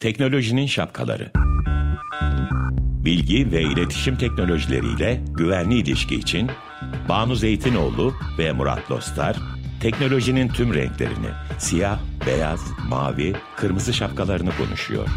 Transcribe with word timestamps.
Teknolojinin 0.00 0.66
şapkaları. 0.66 1.30
Bilgi 3.04 3.52
ve 3.52 3.62
iletişim 3.62 4.16
teknolojileriyle 4.16 5.20
güvenli 5.30 5.74
ilişki 5.74 6.14
için 6.14 6.50
Banu 7.08 7.34
Zeytinoğlu 7.34 8.14
ve 8.38 8.52
Murat 8.52 8.90
Lostar 8.90 9.36
teknolojinin 9.80 10.48
tüm 10.48 10.74
renklerini 10.74 11.28
siyah, 11.58 11.98
beyaz, 12.26 12.60
mavi, 12.88 13.34
kırmızı 13.56 13.94
şapkalarını 13.94 14.50
konuşuyor. 14.56 15.08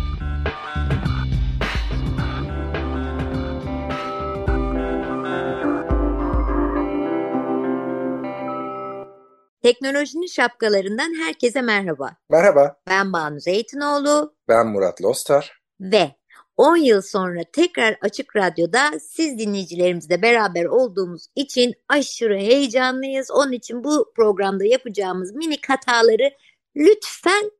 Teknolojinin 9.72 10.28
şapkalarından 10.28 11.14
herkese 11.14 11.62
merhaba. 11.62 12.18
Merhaba. 12.30 12.76
Ben 12.88 13.14
Banu 13.14 13.40
Zeytinoğlu. 13.40 14.36
Ben 14.48 14.68
Murat 14.68 15.02
Lostar. 15.02 15.62
Ve 15.80 16.12
10 16.58 16.76
yıl 16.78 17.02
sonra 17.02 17.42
tekrar 17.54 17.98
Açık 18.02 18.36
Radyo'da 18.36 19.00
siz 19.00 19.40
dinleyicilerimizle 19.40 20.22
beraber 20.22 20.66
olduğumuz 20.66 21.28
için 21.36 21.74
aşırı 21.90 22.38
heyecanlıyız. 22.38 23.32
Onun 23.32 23.52
için 23.52 23.84
bu 23.84 24.14
programda 24.16 24.66
yapacağımız 24.66 25.36
minik 25.36 25.70
hataları 25.70 26.32
lütfen 26.76 27.52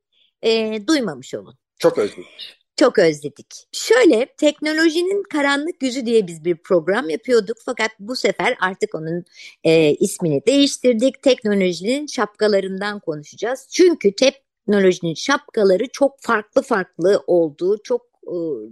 e, 0.42 0.80
duymamış 0.86 1.34
olun. 1.34 1.58
Çok 1.78 1.98
özledik. 1.98 2.61
Çok 2.76 2.98
özledik. 2.98 3.46
Şöyle 3.72 4.26
teknolojinin 4.26 5.22
karanlık 5.30 5.82
yüzü 5.82 6.06
diye 6.06 6.26
biz 6.26 6.44
bir 6.44 6.56
program 6.56 7.10
yapıyorduk 7.10 7.56
fakat 7.64 7.90
bu 7.98 8.16
sefer 8.16 8.56
artık 8.60 8.94
onun 8.94 9.24
e, 9.64 9.90
ismini 9.94 10.42
değiştirdik. 10.46 11.22
Teknolojinin 11.22 12.06
şapkalarından 12.06 13.00
konuşacağız. 13.00 13.66
Çünkü 13.72 14.12
teknolojinin 14.14 15.14
şapkaları 15.14 15.84
çok 15.92 16.20
farklı 16.20 16.62
farklı 16.62 17.24
oldu, 17.26 17.78
çok 17.84 18.11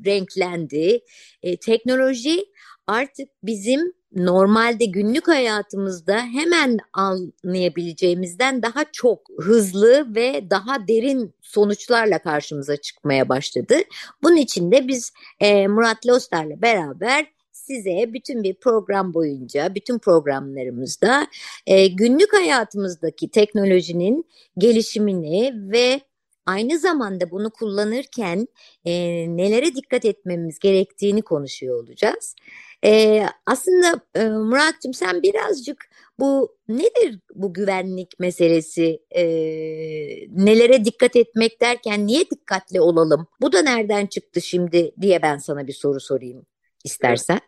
renklendi. 0.07 1.01
E, 1.43 1.57
teknoloji 1.57 2.45
artık 2.87 3.29
bizim 3.43 3.93
normalde 4.13 4.85
günlük 4.85 5.29
hayatımızda 5.29 6.23
hemen 6.23 6.79
anlayabileceğimizden 6.93 8.63
daha 8.63 8.85
çok 8.93 9.21
hızlı 9.39 10.15
ve 10.15 10.51
daha 10.51 10.89
derin 10.89 11.35
sonuçlarla 11.43 12.19
karşımıza 12.19 12.77
çıkmaya 12.77 13.29
başladı. 13.29 13.75
Bunun 14.23 14.37
için 14.37 14.73
de 14.73 14.89
biz 14.89 15.13
e, 15.41 15.67
Murat 15.67 16.07
Lostar'la 16.07 16.63
beraber 16.63 17.27
size 17.53 18.13
bütün 18.13 18.43
bir 18.43 18.55
program 18.55 19.15
boyunca, 19.15 19.75
bütün 19.75 19.99
programlarımızda 19.99 21.27
e, 21.67 21.87
günlük 21.87 22.33
hayatımızdaki 22.33 23.31
teknolojinin 23.31 24.27
gelişimini 24.59 25.53
ve 25.55 26.01
aynı 26.51 26.79
zamanda 26.79 27.31
bunu 27.31 27.51
kullanırken 27.51 28.49
e, 28.85 28.93
nelere 29.37 29.75
dikkat 29.75 30.05
etmemiz 30.05 30.59
gerektiğini 30.59 31.23
konuşuyor 31.23 31.83
olacağız. 31.85 32.35
E, 32.85 33.23
aslında 33.47 34.01
e, 34.15 34.25
Murat'cığım 34.29 34.95
sen 34.95 35.23
birazcık 35.23 35.85
bu 36.19 36.57
nedir 36.69 37.21
bu 37.35 37.55
güvenlik 37.55 38.21
meselesi? 38.21 39.03
E, 39.11 39.25
nelere 40.31 40.85
dikkat 40.85 41.17
etmek 41.17 41.61
derken 41.61 42.07
niye 42.07 42.31
dikkatli 42.31 42.81
olalım? 42.81 43.27
Bu 43.41 43.53
da 43.53 43.63
nereden 43.63 44.07
çıktı 44.07 44.41
şimdi 44.41 44.93
diye 45.01 45.23
ben 45.23 45.39
sana 45.39 45.67
bir 45.67 45.73
soru 45.73 46.01
sorayım 46.01 46.47
istersen. 46.85 47.41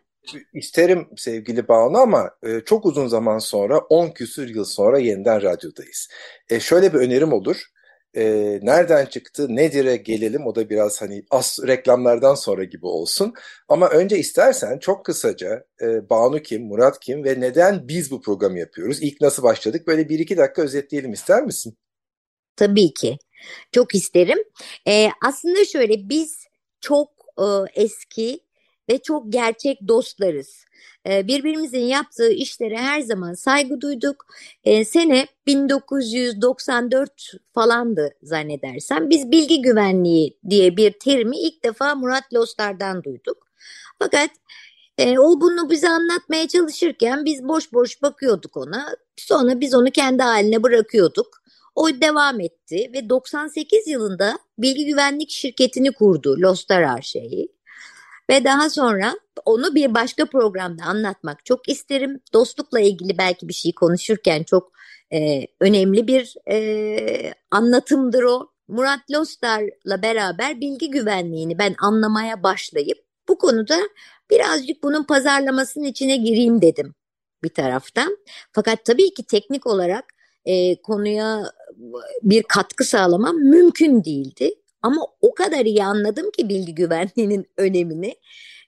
İsterim 0.53 1.07
sevgili 1.17 1.67
Banu 1.67 1.97
ama 1.97 2.31
e, 2.43 2.59
çok 2.65 2.85
uzun 2.85 3.07
zaman 3.07 3.37
sonra 3.37 3.79
10 3.79 4.09
küsür 4.09 4.55
yıl 4.55 4.65
sonra 4.65 4.99
yeniden 4.99 5.41
radyodayız. 5.41 6.07
E, 6.49 6.59
şöyle 6.59 6.93
bir 6.93 6.99
önerim 6.99 7.33
olur 7.33 7.72
e, 8.15 8.59
nereden 8.61 9.05
çıktı, 9.05 9.55
nedir'e 9.55 9.97
gelelim. 9.97 10.47
O 10.47 10.55
da 10.55 10.69
biraz 10.69 11.01
hani 11.01 11.23
az 11.31 11.59
reklamlardan 11.67 12.35
sonra 12.35 12.63
gibi 12.63 12.85
olsun. 12.85 13.33
Ama 13.67 13.89
önce 13.89 14.17
istersen 14.17 14.79
çok 14.79 15.05
kısaca 15.05 15.65
e, 15.81 16.09
Banu 16.09 16.39
kim, 16.41 16.63
Murat 16.63 16.99
kim 16.99 17.23
ve 17.23 17.39
neden 17.39 17.87
biz 17.87 18.11
bu 18.11 18.21
programı 18.21 18.59
yapıyoruz? 18.59 19.01
İlk 19.01 19.21
nasıl 19.21 19.43
başladık? 19.43 19.87
Böyle 19.87 20.09
bir 20.09 20.19
iki 20.19 20.37
dakika 20.37 20.61
özetleyelim 20.61 21.13
ister 21.13 21.43
misin? 21.43 21.77
Tabii 22.55 22.93
ki. 22.93 23.17
Çok 23.71 23.95
isterim. 23.95 24.37
E, 24.87 25.09
aslında 25.27 25.65
şöyle 25.65 26.09
biz 26.09 26.43
çok 26.81 27.09
e, 27.37 27.45
eski 27.75 28.39
ve 28.89 28.97
çok 28.97 29.33
gerçek 29.33 29.87
dostlarız. 29.87 30.65
Birbirimizin 31.05 31.85
yaptığı 31.85 32.31
işlere 32.31 32.77
her 32.77 33.01
zaman 33.01 33.33
saygı 33.33 33.81
duyduk. 33.81 34.25
Sene 34.85 35.27
1994 35.47 37.31
falandı 37.53 38.09
zannedersem. 38.23 39.09
Biz 39.09 39.31
bilgi 39.31 39.61
güvenliği 39.61 40.37
diye 40.49 40.77
bir 40.77 40.91
terimi 40.91 41.37
ilk 41.37 41.63
defa 41.63 41.95
Murat 41.95 42.33
Lostar'dan 42.33 43.03
duyduk. 43.03 43.47
Fakat 43.99 44.29
e, 44.97 45.19
o 45.19 45.41
bunu 45.41 45.69
bize 45.69 45.89
anlatmaya 45.89 46.47
çalışırken 46.47 47.25
biz 47.25 47.47
boş 47.47 47.73
boş 47.73 48.01
bakıyorduk 48.01 48.57
ona. 48.57 48.95
Sonra 49.17 49.59
biz 49.59 49.73
onu 49.73 49.91
kendi 49.91 50.23
haline 50.23 50.63
bırakıyorduk. 50.63 51.43
O 51.75 51.89
devam 51.89 52.39
etti 52.39 52.91
ve 52.93 53.09
98 53.09 53.87
yılında 53.87 54.39
bilgi 54.57 54.85
güvenlik 54.85 55.29
şirketini 55.29 55.91
kurdu 55.91 56.35
Lostar 56.41 56.81
Arşeyi. 56.81 57.49
Ve 58.29 58.43
daha 58.43 58.69
sonra 58.69 59.13
onu 59.45 59.75
bir 59.75 59.93
başka 59.93 60.25
programda 60.25 60.83
anlatmak 60.83 61.45
çok 61.45 61.69
isterim. 61.69 62.19
Dostlukla 62.33 62.79
ilgili 62.79 63.17
belki 63.17 63.47
bir 63.47 63.53
şey 63.53 63.73
konuşurken 63.73 64.43
çok 64.43 64.71
e, 65.13 65.47
önemli 65.59 66.07
bir 66.07 66.35
e, 66.51 67.33
anlatımdır 67.51 68.23
o. 68.23 68.53
Murat 68.67 68.99
Lostar'la 69.11 70.01
beraber 70.01 70.61
bilgi 70.61 70.91
güvenliğini 70.91 71.59
ben 71.59 71.75
anlamaya 71.79 72.43
başlayıp 72.43 72.97
bu 73.29 73.37
konuda 73.37 73.79
birazcık 74.29 74.83
bunun 74.83 75.03
pazarlamasının 75.03 75.85
içine 75.85 76.17
gireyim 76.17 76.61
dedim 76.61 76.95
bir 77.43 77.49
taraftan. 77.49 78.17
Fakat 78.51 78.85
tabii 78.85 79.13
ki 79.13 79.23
teknik 79.23 79.67
olarak 79.67 80.05
e, 80.45 80.81
konuya 80.81 81.51
bir 82.21 82.43
katkı 82.43 82.83
sağlamam 82.83 83.35
mümkün 83.35 84.03
değildi. 84.03 84.55
Ama 84.83 85.07
o 85.21 85.33
kadar 85.33 85.65
iyi 85.65 85.83
anladım 85.83 86.31
ki 86.31 86.49
bilgi 86.49 86.75
güvenliğinin 86.75 87.45
önemini. 87.57 88.15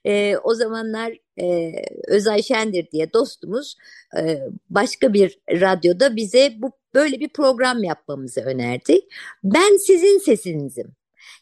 E, 0.04 0.36
o 0.36 0.54
zamanlar 0.54 1.12
e, 1.40 1.72
Özay 2.08 2.42
Şendir 2.42 2.90
diye 2.90 3.12
dostumuz 3.12 3.76
e, 4.18 4.40
başka 4.70 5.12
bir 5.12 5.38
radyoda 5.50 6.16
bize 6.16 6.52
bu 6.58 6.72
böyle 6.94 7.20
bir 7.20 7.28
program 7.28 7.84
yapmamızı 7.84 8.40
önerdi. 8.40 9.00
Ben 9.44 9.76
sizin 9.76 10.18
sesinizim. 10.18 10.96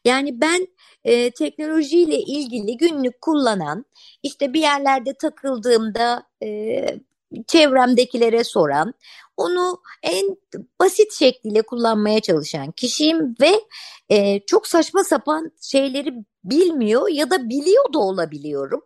Yani 0.04 0.40
ben 0.40 0.68
e, 1.04 1.30
teknolojiyle 1.30 2.18
ilgili 2.18 2.76
günlük 2.76 3.20
kullanan, 3.20 3.84
işte 4.22 4.52
bir 4.52 4.60
yerlerde 4.60 5.14
takıldığımda 5.14 6.22
e, 6.42 6.86
çevremdekilere 7.46 8.44
soran, 8.44 8.94
onu 9.36 9.82
en 10.02 10.36
basit 10.80 11.12
şekliyle 11.12 11.62
kullanmaya 11.62 12.20
çalışan 12.20 12.70
kişiyim 12.72 13.34
ve 13.40 13.60
e, 14.08 14.40
çok 14.46 14.66
saçma 14.66 15.04
sapan 15.04 15.52
şeyleri 15.60 16.14
bilmiyor 16.44 17.08
ya 17.08 17.30
da 17.30 17.48
biliyor 17.48 17.92
da 17.92 17.98
olabiliyorum. 17.98 18.80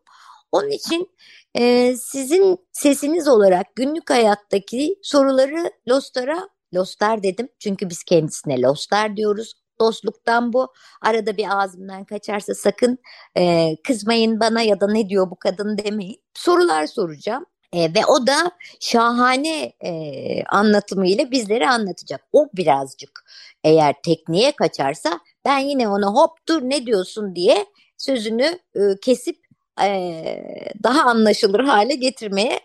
Onun 0.52 0.70
için 0.70 1.10
e, 1.54 1.94
sizin 1.96 2.58
sesiniz 2.72 3.28
olarak 3.28 3.76
günlük 3.76 4.10
hayattaki 4.10 4.96
soruları 5.02 5.72
Lostar'a, 5.88 6.48
Lostar 6.74 7.22
dedim 7.22 7.48
çünkü 7.58 7.90
biz 7.90 8.04
kendisine 8.04 8.62
Lostar 8.62 9.16
diyoruz. 9.16 9.54
Dostluktan 9.80 10.52
bu. 10.52 10.72
Arada 11.02 11.36
bir 11.36 11.46
ağzımdan 11.58 12.04
kaçarsa 12.04 12.54
sakın 12.54 12.98
e, 13.36 13.74
kızmayın 13.86 14.40
bana 14.40 14.62
ya 14.62 14.80
da 14.80 14.86
ne 14.92 15.08
diyor 15.08 15.30
bu 15.30 15.36
kadın 15.38 15.78
demeyin. 15.78 16.22
Sorular 16.34 16.86
soracağım. 16.86 17.46
E, 17.72 17.94
ve 17.94 18.06
o 18.06 18.26
da 18.26 18.50
şahane 18.80 19.72
e, 19.84 20.44
anlatımıyla 20.44 21.30
bizlere 21.30 21.68
anlatacak. 21.68 22.20
O 22.32 22.48
birazcık 22.54 23.24
eğer 23.64 23.94
tekniğe 24.04 24.52
kaçarsa 24.52 25.20
ben 25.44 25.58
yine 25.58 25.88
ona 25.88 26.06
hop 26.06 26.30
dur 26.48 26.62
ne 26.62 26.86
diyorsun 26.86 27.34
diye 27.34 27.66
sözünü 27.96 28.58
e, 28.74 28.80
kesip 29.02 29.36
e, 29.82 30.72
daha 30.82 31.02
anlaşılır 31.02 31.60
hale 31.60 31.94
getirmeye 31.94 32.60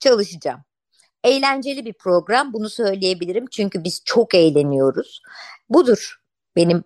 çalışacağım. 0.00 0.60
Eğlenceli 1.24 1.84
bir 1.84 1.92
program 1.92 2.52
bunu 2.52 2.70
söyleyebilirim 2.70 3.46
çünkü 3.50 3.84
biz 3.84 4.02
çok 4.04 4.34
eğleniyoruz. 4.34 5.22
Budur 5.68 6.20
benim 6.56 6.84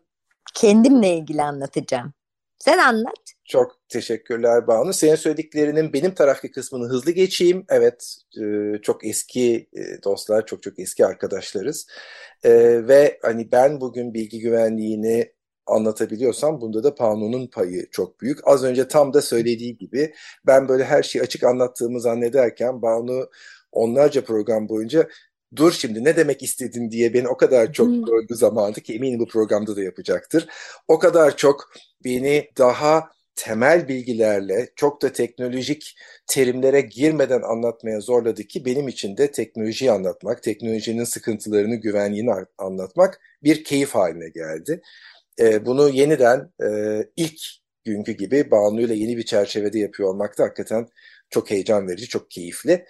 kendimle 0.54 1.16
ilgili 1.16 1.42
anlatacağım. 1.42 2.14
Sen 2.58 2.78
anlat. 2.78 3.14
Çok 3.44 3.88
teşekkürler 3.88 4.66
Banu. 4.66 4.92
Senin 4.92 5.14
söylediklerinin 5.14 5.92
benim 5.92 6.14
taraftaki 6.14 6.50
kısmını 6.50 6.84
hızlı 6.88 7.10
geçeyim. 7.10 7.64
Evet, 7.68 8.16
e, 8.40 8.42
çok 8.82 9.06
eski 9.06 9.68
e, 9.72 10.02
dostlar, 10.04 10.46
çok 10.46 10.62
çok 10.62 10.78
eski 10.78 11.06
arkadaşlarız. 11.06 11.86
E, 12.44 12.50
ve 12.88 13.18
hani 13.22 13.52
ben 13.52 13.80
bugün 13.80 14.14
bilgi 14.14 14.40
güvenliğini 14.40 15.32
anlatabiliyorsam 15.66 16.60
bunda 16.60 16.84
da 16.84 16.94
Panu'nun 16.94 17.46
payı 17.46 17.90
çok 17.90 18.20
büyük. 18.20 18.48
Az 18.48 18.64
önce 18.64 18.88
tam 18.88 19.14
da 19.14 19.22
söylediği 19.22 19.76
gibi 19.76 20.14
ben 20.46 20.68
böyle 20.68 20.84
her 20.84 21.02
şeyi 21.02 21.22
açık 21.22 21.44
anlattığımı 21.44 22.00
zannederken 22.00 22.82
Banu 22.82 23.30
onlarca 23.72 24.24
program 24.24 24.68
boyunca 24.68 25.08
dur 25.56 25.72
şimdi 25.72 26.04
ne 26.04 26.16
demek 26.16 26.42
istedin 26.42 26.90
diye 26.90 27.14
beni 27.14 27.28
o 27.28 27.36
kadar 27.36 27.72
çok 27.72 27.88
hmm. 27.88 28.04
gördü 28.04 28.34
zamanında 28.34 28.80
ki 28.80 28.94
eminim 28.94 29.20
bu 29.20 29.28
programda 29.28 29.76
da 29.76 29.82
yapacaktır. 29.82 30.48
O 30.88 30.98
kadar 30.98 31.36
çok 31.36 31.72
beni 32.04 32.50
daha 32.58 33.10
temel 33.38 33.88
bilgilerle 33.88 34.68
çok 34.76 35.02
da 35.02 35.12
teknolojik 35.12 35.96
terimlere 36.26 36.80
girmeden 36.80 37.42
anlatmaya 37.42 38.00
zorladı 38.00 38.44
ki 38.44 38.64
benim 38.64 38.88
için 38.88 39.16
de 39.16 39.30
teknolojiyi 39.30 39.92
anlatmak, 39.92 40.42
teknolojinin 40.42 41.04
sıkıntılarını, 41.04 41.76
güvenliğini 41.76 42.30
anlatmak 42.58 43.20
bir 43.42 43.64
keyif 43.64 43.94
haline 43.94 44.28
geldi. 44.28 44.80
E, 45.40 45.66
bunu 45.66 45.88
yeniden 45.88 46.52
e, 46.62 46.68
ilk 47.16 47.40
günkü 47.84 48.12
gibi 48.12 48.50
Banu 48.50 48.80
ile 48.80 48.94
yeni 48.94 49.16
bir 49.16 49.24
çerçevede 49.24 49.78
yapıyor 49.78 50.08
olmak 50.08 50.38
da 50.38 50.44
hakikaten 50.44 50.88
çok 51.30 51.50
heyecan 51.50 51.88
verici, 51.88 52.08
çok 52.08 52.30
keyifli. 52.30 52.84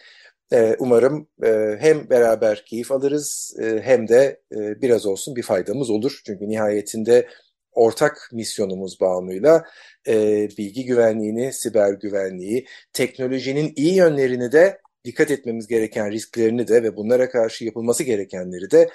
E, 0.52 0.76
umarım 0.78 1.28
e, 1.44 1.76
hem 1.80 2.10
beraber 2.10 2.64
keyif 2.64 2.92
alırız 2.92 3.56
e, 3.62 3.80
hem 3.82 4.08
de 4.08 4.40
e, 4.52 4.82
biraz 4.82 5.06
olsun 5.06 5.36
bir 5.36 5.42
faydamız 5.42 5.90
olur. 5.90 6.20
Çünkü 6.26 6.48
nihayetinde 6.48 7.28
ortak 7.72 8.30
misyonumuz 8.32 8.98
e, 10.08 10.48
bilgi 10.58 10.84
güvenliğini, 10.84 11.52
siber 11.52 11.92
güvenliği, 11.92 12.66
teknolojinin 12.92 13.72
iyi 13.76 13.94
yönlerini 13.94 14.52
de 14.52 14.80
dikkat 15.04 15.30
etmemiz 15.30 15.66
gereken 15.66 16.10
risklerini 16.10 16.68
de 16.68 16.82
ve 16.82 16.96
bunlara 16.96 17.30
karşı 17.30 17.64
yapılması 17.64 18.02
gerekenleri 18.04 18.70
de 18.70 18.90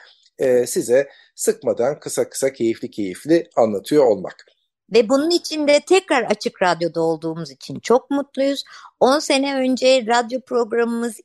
size 0.67 1.09
sıkmadan 1.35 1.99
kısa 1.99 2.29
kısa 2.29 2.53
keyifli 2.53 2.91
keyifli 2.91 3.49
anlatıyor 3.55 4.05
olmak. 4.05 4.45
Ve 4.93 5.09
bunun 5.09 5.29
için 5.29 5.67
de 5.67 5.79
tekrar 5.87 6.23
Açık 6.23 6.61
Radyo'da 6.61 7.01
olduğumuz 7.01 7.51
için 7.51 7.79
çok 7.79 8.11
mutluyuz. 8.11 8.63
10 8.99 9.19
sene 9.19 9.55
önce 9.55 10.05
radyo 10.07 10.41
programımız 10.41 11.19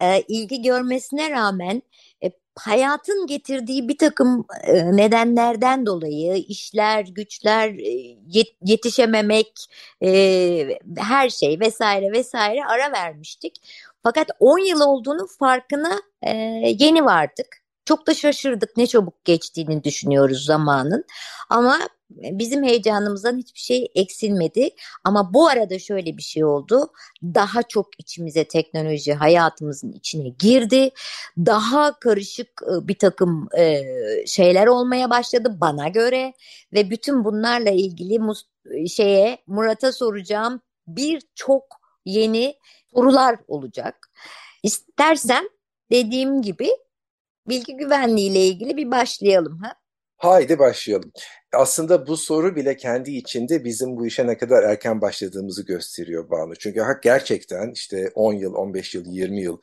e, 0.00 0.20
ilgi 0.28 0.62
görmesine 0.62 1.30
rağmen 1.30 1.82
e, 2.24 2.30
hayatın 2.58 3.26
getirdiği 3.26 3.88
bir 3.88 3.98
takım 3.98 4.46
e, 4.62 4.96
nedenlerden 4.96 5.86
dolayı 5.86 6.36
işler, 6.36 7.04
güçler, 7.04 7.68
e, 7.68 8.16
yet, 8.26 8.48
yetişememek, 8.64 9.66
e, 10.02 10.78
her 10.96 11.30
şey 11.30 11.60
vesaire 11.60 12.12
vesaire 12.12 12.64
ara 12.64 12.92
vermiştik. 12.92 13.54
Fakat 14.02 14.30
10 14.40 14.58
yıl 14.58 14.80
olduğunu 14.80 15.26
farkına 15.38 16.00
e, 16.22 16.30
yeni 16.78 17.04
vardık. 17.04 17.46
Çok 17.84 18.06
da 18.06 18.14
şaşırdık 18.14 18.76
ne 18.76 18.86
çabuk 18.86 19.24
geçtiğini 19.24 19.84
düşünüyoruz 19.84 20.44
zamanın. 20.44 21.04
Ama 21.50 21.78
bizim 22.10 22.64
heyecanımızdan 22.64 23.38
hiçbir 23.38 23.60
şey 23.60 23.88
eksilmedi. 23.94 24.70
Ama 25.04 25.34
bu 25.34 25.48
arada 25.48 25.78
şöyle 25.78 26.16
bir 26.16 26.22
şey 26.22 26.44
oldu. 26.44 26.92
Daha 27.22 27.62
çok 27.62 28.00
içimize 28.00 28.44
teknoloji 28.44 29.14
hayatımızın 29.14 29.92
içine 29.92 30.28
girdi. 30.28 30.90
Daha 31.38 31.98
karışık 31.98 32.62
e, 32.62 32.88
bir 32.88 32.98
takım 32.98 33.48
e, 33.58 33.82
şeyler 34.26 34.66
olmaya 34.66 35.10
başladı 35.10 35.56
bana 35.60 35.88
göre. 35.88 36.32
Ve 36.72 36.90
bütün 36.90 37.24
bunlarla 37.24 37.70
ilgili 37.70 38.20
şeye 38.88 39.38
Murat'a 39.46 39.92
soracağım 39.92 40.60
birçok 40.86 41.64
yeni 42.04 42.54
sorular 42.94 43.36
olacak. 43.48 44.10
İstersen 44.62 45.50
dediğim 45.90 46.42
gibi 46.42 46.68
bilgi 47.48 47.76
güvenliği 47.76 48.30
ile 48.30 48.46
ilgili 48.46 48.76
bir 48.76 48.90
başlayalım. 48.90 49.58
Ha? 49.58 49.79
Haydi 50.20 50.58
başlayalım. 50.58 51.12
Aslında 51.52 52.06
bu 52.06 52.16
soru 52.16 52.56
bile 52.56 52.76
kendi 52.76 53.10
içinde 53.10 53.64
bizim 53.64 53.96
bu 53.96 54.06
işe 54.06 54.26
ne 54.26 54.38
kadar 54.38 54.62
erken 54.62 55.00
başladığımızı 55.00 55.64
gösteriyor 55.66 56.30
Banu. 56.30 56.54
Çünkü 56.56 56.80
hak 56.80 57.02
gerçekten 57.02 57.70
işte 57.74 58.10
10 58.14 58.32
yıl, 58.32 58.54
15 58.54 58.94
yıl, 58.94 59.04
20 59.06 59.42
yıl 59.42 59.58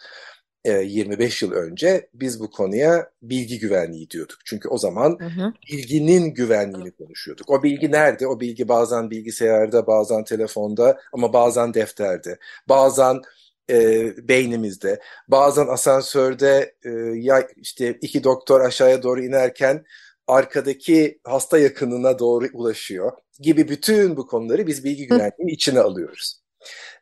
25 0.65 1.43
e, 1.43 1.45
yıl 1.45 1.53
önce 1.53 2.09
biz 2.13 2.39
bu 2.39 2.51
konuya 2.51 3.09
bilgi 3.21 3.59
güvenliği 3.59 4.09
diyorduk. 4.09 4.37
Çünkü 4.45 4.69
o 4.69 4.77
zaman 4.77 5.17
hı 5.19 5.25
hı. 5.25 5.53
bilginin 5.71 6.33
güvenliğini 6.33 6.91
konuşuyorduk. 6.91 7.49
O 7.49 7.63
bilgi 7.63 7.91
nerede? 7.91 8.27
O 8.27 8.39
bilgi 8.39 8.67
bazen 8.67 9.09
bilgisayarda, 9.09 9.87
bazen 9.87 10.23
telefonda 10.23 10.99
ama 11.13 11.33
bazen 11.33 11.73
defterde, 11.73 12.37
bazen 12.69 13.21
e, 13.69 14.27
beynimizde. 14.27 14.99
Bazen 15.27 15.67
asansörde 15.67 16.75
e, 16.83 16.89
ya 17.15 17.47
işte 17.55 17.97
iki 18.01 18.23
doktor 18.23 18.61
aşağıya 18.61 19.03
doğru 19.03 19.23
inerken 19.23 19.85
arkadaki 20.27 21.19
hasta 21.23 21.59
yakınına 21.59 22.19
doğru 22.19 22.47
ulaşıyor 22.53 23.11
gibi 23.39 23.69
bütün 23.69 24.17
bu 24.17 24.27
konuları 24.27 24.67
biz 24.67 24.83
bilgi 24.83 25.07
güvenliğinin 25.07 25.53
içine 25.53 25.79
alıyoruz. 25.79 26.41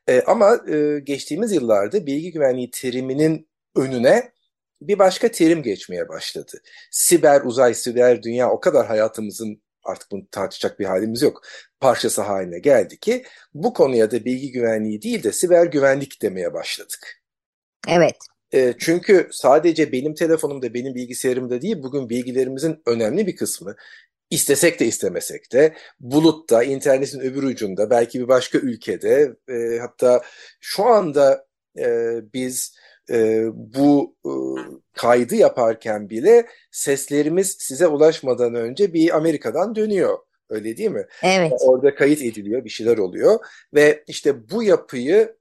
E, 0.08 0.22
ama 0.22 0.60
e, 0.70 1.00
geçtiğimiz 1.00 1.52
yıllarda 1.52 2.06
bilgi 2.06 2.32
güvenliği 2.32 2.72
teriminin 2.72 3.50
önüne 3.76 4.32
bir 4.82 5.00
başka 5.00 5.32
terim 5.32 5.64
geçmeye 5.64 6.10
başladı. 6.10 6.62
Siber 6.92 7.42
uzay, 7.42 7.74
siber 7.74 8.24
dünya 8.24 8.52
o 8.52 8.60
kadar 8.60 8.88
hayatımızın 8.88 9.62
artık 9.84 10.12
bunu 10.12 10.28
tartışacak 10.32 10.80
bir 10.80 10.86
halimiz 10.86 11.22
yok. 11.22 11.42
Parçası 11.80 12.22
haline 12.22 12.60
geldi 12.60 13.00
ki 13.00 13.24
bu 13.54 13.74
konuya 13.74 14.12
da 14.12 14.26
bilgi 14.26 14.52
güvenliği 14.52 15.02
değil 15.02 15.24
de 15.24 15.32
siber 15.32 15.66
güvenlik 15.66 16.22
demeye 16.22 16.54
başladık. 16.54 17.22
Evet. 17.88 18.18
E, 18.56 18.74
çünkü 18.80 19.28
sadece 19.32 19.92
benim 19.92 20.14
telefonumda, 20.14 20.74
benim 20.74 20.96
bilgisayarımda 20.96 21.62
değil, 21.62 21.84
bugün 21.84 22.10
bilgilerimizin 22.10 22.82
önemli 22.86 23.28
bir 23.28 23.36
kısmı 23.36 23.76
istesek 24.30 24.80
de 24.80 24.86
istemesek 24.86 25.54
de 25.54 25.74
bulutta, 26.00 26.64
internetin 26.64 27.20
öbür 27.20 27.44
ucunda, 27.44 27.90
belki 27.90 28.20
bir 28.20 28.28
başka 28.28 28.58
ülkede, 28.58 29.36
e, 29.50 29.78
hatta 29.80 30.22
şu 30.60 30.86
anda 30.86 31.46
e, 31.80 32.18
biz 32.34 32.76
e, 33.10 33.44
bu 33.54 34.16
e, 34.26 34.32
kaydı 34.94 35.36
yaparken 35.36 36.10
bile 36.10 36.46
seslerimiz 36.72 37.56
size 37.60 37.88
ulaşmadan 37.88 38.56
önce 38.56 38.94
bir 38.94 39.18
Amerika'dan 39.18 39.76
dönüyor. 39.76 40.18
Öyle 40.50 40.78
değil 40.78 40.92
mi? 40.92 41.06
Evet. 41.24 41.54
Orada 41.60 41.96
kayıt 41.96 42.22
ediliyor, 42.22 42.66
bir 42.66 42.70
şeyler 42.70 42.98
oluyor 42.98 43.40
ve 43.74 44.04
işte 44.08 44.50
bu 44.50 44.64
yapıyı 44.64 45.36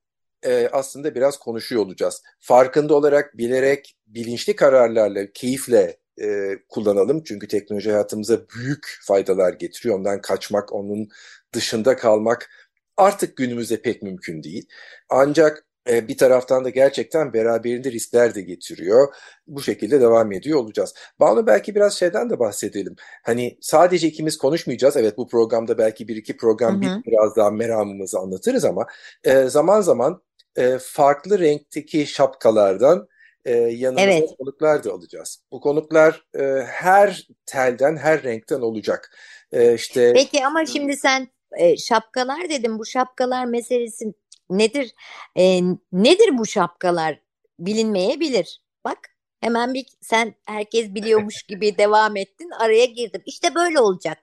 e, 0.44 0.68
aslında 0.72 1.14
biraz 1.14 1.38
konuşuyor 1.38 1.82
olacağız. 1.82 2.22
Farkında 2.40 2.94
olarak, 2.94 3.38
bilerek, 3.38 3.96
bilinçli 4.06 4.56
kararlarla, 4.56 5.32
keyifle 5.34 5.96
e, 6.22 6.58
kullanalım. 6.68 7.22
Çünkü 7.22 7.48
teknoloji 7.48 7.90
hayatımıza 7.90 8.40
büyük 8.48 8.98
faydalar 9.02 9.52
getiriyor. 9.52 9.98
Ondan 9.98 10.20
kaçmak, 10.20 10.72
onun 10.72 11.08
dışında 11.54 11.96
kalmak 11.96 12.50
artık 12.96 13.36
günümüzde 13.36 13.82
pek 13.82 14.02
mümkün 14.02 14.42
değil. 14.42 14.68
Ancak 15.08 15.66
e, 15.90 16.08
bir 16.08 16.18
taraftan 16.18 16.64
da 16.64 16.70
gerçekten 16.70 17.32
beraberinde 17.32 17.92
riskler 17.92 18.34
de 18.34 18.40
getiriyor. 18.40 19.14
Bu 19.46 19.62
şekilde 19.62 20.00
devam 20.00 20.32
ediyor 20.32 20.58
olacağız. 20.58 20.94
Banu 21.20 21.46
belki 21.46 21.74
biraz 21.74 21.98
şeyden 21.98 22.30
de 22.30 22.38
bahsedelim. 22.38 22.96
Hani 23.22 23.58
sadece 23.60 24.08
ikimiz 24.08 24.38
konuşmayacağız. 24.38 24.96
Evet 24.96 25.18
bu 25.18 25.28
programda 25.28 25.78
belki 25.78 26.08
bir 26.08 26.16
iki 26.16 26.36
program 26.36 26.74
hı 26.74 26.76
hı. 26.76 26.80
Bir, 26.80 27.12
biraz 27.12 27.36
daha 27.36 27.50
meramımızı 27.50 28.18
anlatırız 28.18 28.64
ama 28.64 28.86
e, 29.24 29.42
zaman 29.44 29.80
zaman 29.80 30.22
e, 30.56 30.78
farklı 30.78 31.38
renkteki 31.38 32.06
şapkalardan 32.06 33.08
e, 33.44 33.56
yanımıza 33.56 34.04
evet. 34.04 34.30
konuklar 34.38 34.84
da 34.84 34.92
alacağız. 34.92 35.42
Bu 35.50 35.60
konuklar 35.60 36.24
e, 36.38 36.42
her 36.66 37.28
telden, 37.46 37.96
her 37.96 38.22
renkten 38.22 38.60
olacak. 38.60 39.18
E, 39.52 39.74
işte. 39.74 40.12
Peki 40.12 40.46
ama 40.46 40.66
şimdi 40.66 40.96
sen 40.96 41.28
e, 41.58 41.76
şapkalar 41.76 42.48
dedim. 42.48 42.78
Bu 42.78 42.86
şapkalar 42.86 43.44
meselesi 43.44 44.14
nedir? 44.50 44.94
E, 45.36 45.62
nedir 45.92 46.38
bu 46.38 46.46
şapkalar? 46.46 47.20
Bilinmeyebilir. 47.58 48.62
Bak 48.84 48.98
hemen 49.40 49.74
bir 49.74 49.86
sen 50.00 50.34
herkes 50.46 50.94
biliyormuş 50.94 51.42
gibi 51.48 51.78
devam 51.78 52.16
ettin. 52.16 52.50
Araya 52.50 52.84
girdim. 52.84 53.22
İşte 53.26 53.54
böyle 53.54 53.80
olacak 53.80 54.18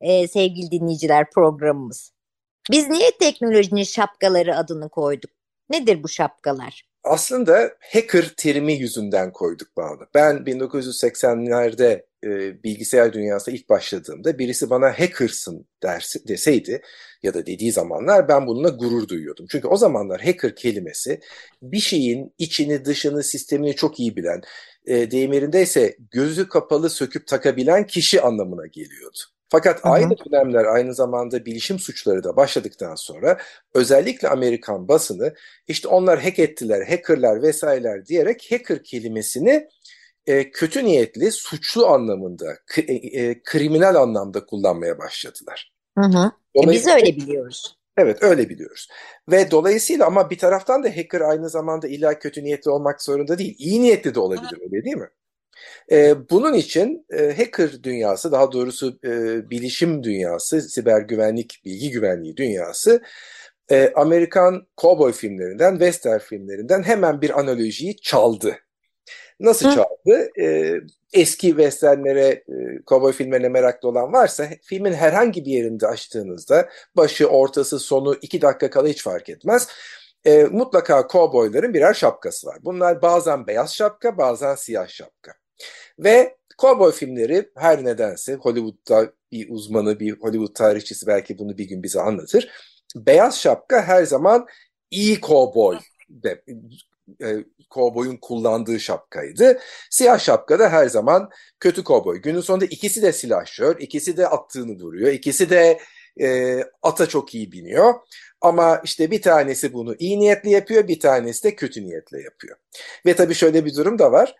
e, 0.00 0.28
sevgili 0.28 0.70
dinleyiciler 0.70 1.30
programımız. 1.30 2.12
Biz 2.70 2.88
niye 2.88 3.10
teknolojinin 3.18 3.82
şapkaları 3.82 4.56
adını 4.56 4.88
koyduk? 4.88 5.30
Nedir 5.70 6.02
bu 6.02 6.08
şapkalar? 6.08 6.84
Aslında 7.04 7.76
hacker 7.92 8.34
terimi 8.36 8.72
yüzünden 8.72 9.32
koyduk 9.32 9.76
bağlı. 9.76 10.06
Ben 10.14 10.36
1980'lerde 10.36 12.04
e, 12.24 12.62
bilgisayar 12.62 13.12
dünyasına 13.12 13.54
ilk 13.54 13.68
başladığımda 13.68 14.38
birisi 14.38 14.70
bana 14.70 15.00
hackersın 15.00 15.66
dersi, 15.82 16.28
deseydi 16.28 16.82
ya 17.22 17.34
da 17.34 17.46
dediği 17.46 17.72
zamanlar 17.72 18.28
ben 18.28 18.46
bununla 18.46 18.68
gurur 18.68 19.08
duyuyordum. 19.08 19.46
Çünkü 19.50 19.68
o 19.68 19.76
zamanlar 19.76 20.20
hacker 20.20 20.56
kelimesi 20.56 21.20
bir 21.62 21.80
şeyin 21.80 22.34
içini, 22.38 22.84
dışını, 22.84 23.22
sistemini 23.22 23.76
çok 23.76 24.00
iyi 24.00 24.16
bilen, 24.16 24.42
e, 24.86 25.10
deyimlerinde 25.10 25.62
ise 25.62 25.96
gözü 26.10 26.48
kapalı 26.48 26.90
söküp 26.90 27.26
takabilen 27.26 27.86
kişi 27.86 28.20
anlamına 28.20 28.66
geliyordu. 28.66 29.18
Fakat 29.50 29.84
Hı-hı. 29.84 29.92
aynı 29.92 30.10
dönemler 30.18 30.64
aynı 30.64 30.94
zamanda 30.94 31.46
bilişim 31.46 31.78
suçları 31.78 32.24
da 32.24 32.36
başladıktan 32.36 32.94
sonra 32.94 33.38
özellikle 33.74 34.28
Amerikan 34.28 34.88
basını 34.88 35.34
işte 35.68 35.88
onlar 35.88 36.22
hack 36.22 36.38
ettiler, 36.38 36.86
hackerlar 36.86 37.42
vesaireler 37.42 38.06
diyerek 38.06 38.48
hacker 38.50 38.84
kelimesini 38.84 39.68
e, 40.26 40.50
kötü 40.50 40.84
niyetli, 40.84 41.32
suçlu 41.32 41.86
anlamında, 41.86 42.56
e, 42.76 42.92
e, 42.92 43.42
kriminal 43.42 43.94
anlamda 43.94 44.46
kullanmaya 44.46 44.98
başladılar. 44.98 45.72
Hı 45.98 46.04
hı. 46.04 46.32
E 46.56 46.70
biz 46.70 46.88
öyle 46.88 47.16
biliyoruz. 47.16 47.76
Evet 47.96 48.22
öyle 48.22 48.48
biliyoruz. 48.48 48.88
Ve 49.30 49.50
dolayısıyla 49.50 50.06
ama 50.06 50.30
bir 50.30 50.38
taraftan 50.38 50.84
da 50.84 50.88
hacker 50.88 51.20
aynı 51.20 51.50
zamanda 51.50 51.88
illa 51.88 52.18
kötü 52.18 52.44
niyetli 52.44 52.70
olmak 52.70 53.02
zorunda 53.02 53.38
değil. 53.38 53.54
İyi 53.58 53.82
niyetli 53.82 54.14
de 54.14 54.20
olabilir 54.20 54.58
öyle 54.62 54.84
değil 54.84 54.96
mi? 54.96 55.08
Ee, 55.92 56.14
bunun 56.30 56.54
için 56.54 57.06
e, 57.10 57.36
hacker 57.36 57.82
dünyası 57.82 58.32
daha 58.32 58.52
doğrusu 58.52 58.98
e, 59.04 59.10
bilişim 59.50 60.02
dünyası, 60.02 60.62
siber 60.62 61.00
güvenlik, 61.00 61.62
bilgi 61.64 61.90
güvenliği 61.90 62.36
dünyası 62.36 63.02
e, 63.70 63.92
Amerikan 63.94 64.66
cowboy 64.80 65.12
filmlerinden, 65.12 65.72
western 65.72 66.18
filmlerinden 66.18 66.82
hemen 66.82 67.20
bir 67.20 67.40
analojiyi 67.40 67.96
çaldı. 67.96 68.56
Nasıl 69.40 69.68
Hı. 69.68 69.74
çaldı? 69.74 70.30
E, 70.40 70.74
eski 71.12 71.48
westernlere, 71.48 72.28
e, 72.28 72.44
cowboy 72.86 73.12
filmlerine 73.12 73.48
meraklı 73.48 73.88
olan 73.88 74.12
varsa 74.12 74.48
filmin 74.62 74.92
herhangi 74.92 75.44
bir 75.44 75.50
yerinde 75.50 75.86
açtığınızda 75.86 76.68
başı, 76.96 77.26
ortası, 77.26 77.78
sonu 77.78 78.14
iki 78.22 78.42
dakika 78.42 78.70
kala 78.70 78.88
hiç 78.88 79.02
fark 79.02 79.28
etmez. 79.28 79.68
E, 80.24 80.44
mutlaka 80.44 81.08
cowboyların 81.12 81.74
birer 81.74 81.94
şapkası 81.94 82.46
var. 82.46 82.58
Bunlar 82.62 83.02
bazen 83.02 83.46
beyaz 83.46 83.74
şapka, 83.74 84.18
bazen 84.18 84.54
siyah 84.54 84.88
şapka. 84.88 85.39
Ve 86.04 86.36
cowboy 86.58 86.92
filmleri 86.92 87.50
her 87.56 87.84
nedense 87.84 88.34
Hollywood'da 88.34 89.12
bir 89.32 89.50
uzmanı, 89.50 90.00
bir 90.00 90.12
Hollywood 90.20 90.54
tarihçisi 90.54 91.06
belki 91.06 91.38
bunu 91.38 91.58
bir 91.58 91.64
gün 91.64 91.82
bize 91.82 92.00
anlatır. 92.00 92.50
Beyaz 92.96 93.40
şapka 93.40 93.82
her 93.82 94.04
zaman 94.04 94.46
iyi 94.90 95.20
cowboy 95.20 95.78
de, 96.08 96.42
e, 97.22 97.44
kovboyun 97.70 98.16
kullandığı 98.16 98.80
şapkaydı. 98.80 99.58
Siyah 99.90 100.18
şapka 100.18 100.58
da 100.58 100.68
her 100.68 100.86
zaman 100.88 101.30
kötü 101.60 101.84
kovboy. 101.84 102.18
Günün 102.18 102.40
sonunda 102.40 102.64
ikisi 102.64 103.02
de 103.02 103.12
silahşör, 103.12 103.76
ikisi 103.78 104.16
de 104.16 104.28
attığını 104.28 104.82
vuruyor, 104.82 105.12
ikisi 105.12 105.50
de 105.50 105.78
e, 106.20 106.58
ata 106.82 107.06
çok 107.06 107.34
iyi 107.34 107.52
biniyor. 107.52 107.94
Ama 108.40 108.80
işte 108.84 109.10
bir 109.10 109.22
tanesi 109.22 109.72
bunu 109.72 109.94
iyi 109.98 110.20
niyetli 110.20 110.50
yapıyor, 110.50 110.88
bir 110.88 111.00
tanesi 111.00 111.44
de 111.44 111.54
kötü 111.54 111.82
niyetle 111.82 112.22
yapıyor. 112.22 112.56
Ve 113.06 113.16
tabii 113.16 113.34
şöyle 113.34 113.64
bir 113.64 113.74
durum 113.74 113.98
da 113.98 114.12
var 114.12 114.36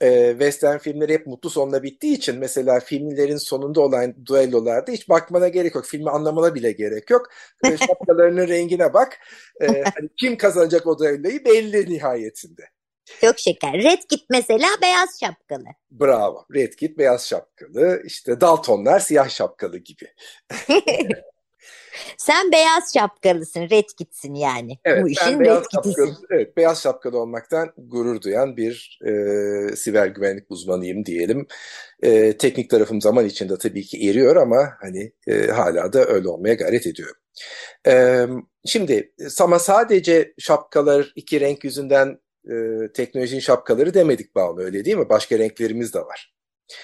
e, 0.00 0.30
western 0.30 0.78
filmleri 0.78 1.12
hep 1.12 1.26
mutlu 1.26 1.50
sonla 1.50 1.82
bittiği 1.82 2.16
için 2.16 2.38
mesela 2.38 2.80
filmlerin 2.80 3.36
sonunda 3.36 3.80
olan 3.80 4.26
duellolarda 4.26 4.92
hiç 4.92 5.08
bakmana 5.08 5.48
gerek 5.48 5.74
yok. 5.74 5.86
Filmi 5.86 6.10
anlamana 6.10 6.54
bile 6.54 6.72
gerek 6.72 7.10
yok. 7.10 7.26
E, 7.64 7.76
şapkalarının 7.86 8.48
rengine 8.48 8.94
bak. 8.94 9.18
E, 9.60 9.66
hani 9.94 10.08
kim 10.20 10.36
kazanacak 10.36 10.86
o 10.86 10.98
duelloyu 10.98 11.44
belli 11.44 11.90
nihayetinde. 11.90 12.62
Çok 13.20 13.38
şeker. 13.38 13.74
Red 13.74 14.02
Kit 14.08 14.24
mesela 14.30 14.68
beyaz 14.82 15.20
şapkalı. 15.20 15.64
Bravo. 15.90 16.46
Red 16.54 16.72
Kit 16.72 16.98
beyaz 16.98 17.28
şapkalı. 17.28 18.02
İşte 18.04 18.40
Daltonlar 18.40 19.00
siyah 19.00 19.28
şapkalı 19.28 19.78
gibi. 19.78 20.08
Sen 22.18 22.52
beyaz 22.52 22.94
şapkalısın, 22.94 23.60
red 23.70 23.88
kitsin 23.98 24.34
yani. 24.34 24.78
Evet, 24.84 25.04
Bu 25.04 25.08
işin 25.08 25.40
beyaz 25.40 25.64
şapkalı, 25.74 26.16
evet, 26.30 26.56
beyaz 26.56 26.82
şapkalı 26.82 27.18
olmaktan 27.18 27.72
gurur 27.76 28.22
duyan 28.22 28.56
bir 28.56 28.98
e, 29.06 29.12
siber 29.76 30.06
güvenlik 30.06 30.50
uzmanıyım 30.50 31.06
diyelim. 31.06 31.46
E, 32.02 32.36
teknik 32.36 32.70
tarafım 32.70 33.00
zaman 33.00 33.24
içinde 33.26 33.58
tabii 33.58 33.82
ki 33.82 34.10
eriyor 34.10 34.36
ama 34.36 34.72
hani 34.80 35.12
e, 35.26 35.46
hala 35.46 35.92
da 35.92 36.04
öyle 36.04 36.28
olmaya 36.28 36.54
gayret 36.54 36.86
ediyorum. 36.86 37.16
E, 37.86 38.26
şimdi 38.66 39.12
ama 39.40 39.58
sadece 39.58 40.34
şapkalar 40.38 41.12
iki 41.16 41.40
renk 41.40 41.64
yüzünden 41.64 42.18
e, 42.50 42.54
teknolojinin 42.94 43.40
şapkaları 43.40 43.94
demedik 43.94 44.34
Banu 44.34 44.60
öyle 44.62 44.84
değil 44.84 44.96
mi? 44.96 45.08
Başka 45.08 45.38
renklerimiz 45.38 45.94
de 45.94 45.98
var. 45.98 46.34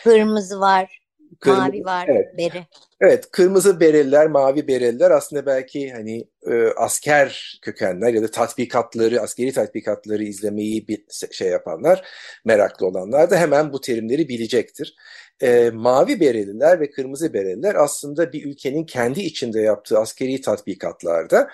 Kırmızı 0.05 0.61
var, 0.61 0.98
Kırmızı, 1.41 1.63
mavi 1.63 1.85
var, 1.85 2.07
evet. 2.09 2.39
beri. 2.39 2.67
Evet, 3.01 3.31
kırmızı 3.33 3.81
bereliler, 3.81 4.27
mavi 4.27 4.69
bereliler 4.69 5.11
aslında 5.11 5.47
belki 5.47 5.93
hani 5.93 6.29
e, 6.47 6.67
asker 6.77 7.59
kökenler 7.63 8.15
ya 8.15 8.23
da 8.23 8.31
tatbikatları, 8.31 9.21
askeri 9.21 9.53
tatbikatları 9.53 10.25
izlemeyi 10.25 10.89
bir 10.89 11.05
şey 11.31 11.49
yapanlar, 11.49 12.09
meraklı 12.45 12.87
olanlar 12.87 13.31
da 13.31 13.37
hemen 13.37 13.73
bu 13.73 13.81
terimleri 13.81 14.29
bilecektir. 14.29 14.95
E, 15.43 15.71
mavi 15.71 16.21
bereliler 16.21 16.81
ve 16.81 16.91
kırmızı 16.91 17.35
bereliler 17.35 17.75
aslında 17.75 18.33
bir 18.33 18.47
ülkenin 18.47 18.85
kendi 18.85 19.21
içinde 19.21 19.61
yaptığı 19.61 19.99
askeri 19.99 20.41
tatbikatlarda 20.41 21.49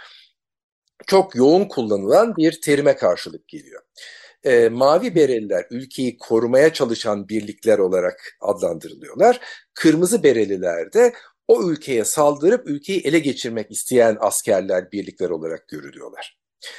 çok 1.07 1.37
yoğun 1.37 1.65
kullanılan 1.65 2.37
bir 2.37 2.61
terime 2.61 2.97
karşılık 2.97 3.49
geliyor 3.49 3.83
e, 4.45 4.69
mavi 4.69 5.15
bereliler 5.15 5.67
ülkeyi 5.71 6.19
korumaya 6.19 6.73
çalışan 6.73 7.29
birlikler 7.29 7.79
olarak 7.79 8.37
adlandırılıyorlar. 8.41 9.41
Kırmızı 9.75 10.23
bereliler 10.23 10.93
de 10.93 11.13
o 11.49 11.71
ülkeye 11.71 12.05
saldırıp 12.05 12.69
ülkeyi 12.69 13.01
ele 13.01 13.19
geçirmek 13.19 13.71
isteyen 13.71 14.17
askerler, 14.21 14.93
birlikler 14.93 15.31
olarak 15.31 15.69
görülüyorlar. 15.69 16.39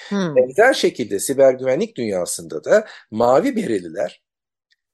Hmm. 0.09 0.35
Benzer 0.35 0.73
şekilde 0.73 1.19
siber 1.19 1.53
güvenlik 1.53 1.97
dünyasında 1.97 2.63
da 2.63 2.87
mavi 3.11 3.55
bereliler, 3.55 4.23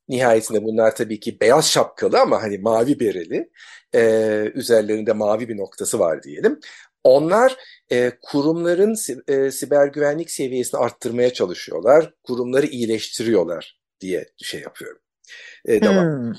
nihayetinde 0.07 0.63
bunlar 0.63 0.95
tabii 0.95 1.19
ki 1.19 1.37
beyaz 1.41 1.69
şapkalı 1.71 2.19
ama 2.19 2.43
hani 2.43 2.57
mavi 2.57 2.99
bereli, 2.99 3.49
e, 3.95 4.01
üzerlerinde 4.53 5.13
mavi 5.13 5.49
bir 5.49 5.57
noktası 5.57 5.99
var 5.99 6.23
diyelim. 6.23 6.59
Onlar 7.03 7.57
e, 7.91 8.11
kurumların 8.21 8.95
e, 9.27 9.51
siber 9.51 9.87
güvenlik 9.87 10.31
seviyesini 10.31 10.79
arttırmaya 10.79 11.33
çalışıyorlar, 11.33 12.13
kurumları 12.23 12.65
iyileştiriyorlar 12.65 13.79
diye 14.01 14.25
şey 14.37 14.61
yapıyorum. 14.61 15.01
E, 15.65 15.81
devam. 15.81 16.05
Hmm. 16.05 16.33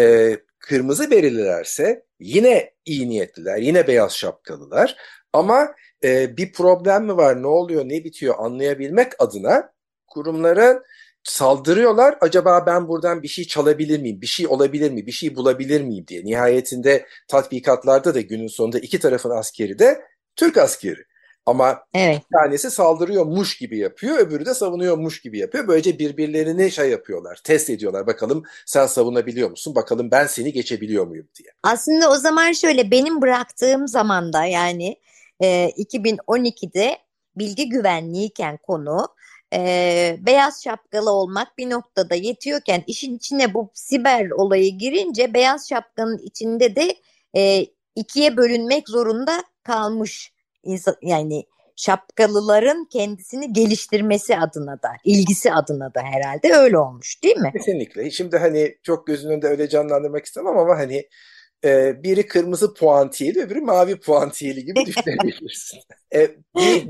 E, 0.00 0.36
kırmızı 0.58 1.10
berililerse 1.10 2.04
yine 2.20 2.74
iyi 2.84 3.08
niyetliler, 3.08 3.58
yine 3.58 3.86
beyaz 3.86 4.12
şapkalılar 4.12 4.96
ama 5.32 5.74
e, 6.04 6.36
bir 6.36 6.52
problem 6.52 7.04
mi 7.04 7.16
var, 7.16 7.42
ne 7.42 7.46
oluyor, 7.46 7.84
ne 7.84 8.04
bitiyor 8.04 8.34
anlayabilmek 8.38 9.12
adına 9.18 9.72
kurumlara 10.06 10.82
saldırıyorlar. 11.24 12.18
Acaba 12.20 12.66
ben 12.66 12.88
buradan 12.88 13.22
bir 13.22 13.28
şey 13.28 13.44
çalabilir 13.44 14.00
miyim, 14.00 14.20
bir 14.20 14.26
şey 14.26 14.46
olabilir 14.46 14.90
mi, 14.90 15.06
bir 15.06 15.12
şey 15.12 15.36
bulabilir 15.36 15.80
miyim 15.80 16.06
diye. 16.08 16.24
Nihayetinde 16.24 17.06
tatbikatlarda 17.28 18.14
da 18.14 18.20
günün 18.20 18.48
sonunda 18.48 18.78
iki 18.78 18.98
tarafın 18.98 19.30
askeri 19.30 19.78
de 19.78 20.04
Türk 20.36 20.56
askeri. 20.56 21.10
Ama 21.46 21.82
evet. 21.94 22.22
bir 22.30 22.38
tanesi 22.38 22.70
saldırıyormuş 22.70 23.58
gibi 23.58 23.78
yapıyor, 23.78 24.18
öbürü 24.18 24.46
de 24.46 24.54
savunuyormuş 24.54 25.20
gibi 25.20 25.38
yapıyor. 25.38 25.68
Böylece 25.68 25.98
birbirlerini 25.98 26.70
şey 26.70 26.90
yapıyorlar, 26.90 27.40
test 27.44 27.70
ediyorlar. 27.70 28.06
Bakalım 28.06 28.42
sen 28.66 28.86
savunabiliyor 28.86 29.50
musun? 29.50 29.74
Bakalım 29.74 30.10
ben 30.10 30.26
seni 30.26 30.52
geçebiliyor 30.52 31.06
muyum 31.06 31.28
diye. 31.38 31.48
Aslında 31.62 32.10
o 32.10 32.14
zaman 32.14 32.52
şöyle 32.52 32.90
benim 32.90 33.22
bıraktığım 33.22 33.88
zamanda 33.88 34.44
yani 34.44 34.96
e, 35.40 35.70
2012'de 35.70 36.98
bilgi 37.36 37.68
güvenliğiyken 37.68 38.56
konu 38.56 39.08
e, 39.54 40.16
beyaz 40.20 40.64
şapkalı 40.64 41.10
olmak 41.10 41.58
bir 41.58 41.70
noktada 41.70 42.14
yetiyorken 42.14 42.84
işin 42.86 43.16
içine 43.16 43.54
bu 43.54 43.70
siber 43.74 44.30
olayı 44.30 44.78
girince 44.78 45.34
beyaz 45.34 45.68
şapkanın 45.68 46.18
içinde 46.18 46.76
de 46.76 46.94
e, 47.36 47.66
ikiye 47.96 48.36
bölünmek 48.36 48.88
zorunda 48.88 49.44
kalmış 49.62 50.32
insan 50.62 50.96
yani 51.02 51.44
şapkalıların 51.76 52.84
kendisini 52.84 53.52
geliştirmesi 53.52 54.36
adına 54.36 54.82
da, 54.82 54.88
ilgisi 55.04 55.52
adına 55.52 55.94
da 55.94 56.02
herhalde 56.02 56.52
öyle 56.54 56.78
olmuş 56.78 57.22
değil 57.22 57.36
mi? 57.36 57.52
Kesinlikle. 57.52 58.10
Şimdi 58.10 58.38
hani 58.38 58.78
çok 58.82 59.06
gözünün 59.06 59.32
önünde 59.32 59.46
öyle 59.46 59.68
canlandırmak 59.68 60.24
istemem 60.24 60.58
ama 60.58 60.78
hani 60.78 61.08
e, 61.64 62.02
biri 62.02 62.26
kırmızı 62.26 62.74
puantiyeli 62.74 63.42
öbürü 63.42 63.60
mavi 63.60 64.00
puantiyeli 64.00 64.64
gibi 64.64 64.80
düşünebilirsin. 64.86 65.80
e, 66.14 66.30
bir, 66.56 66.88